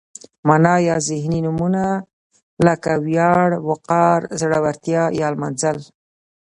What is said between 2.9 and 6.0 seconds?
ویاړ، وقار، زړورتیا یا نمانځل.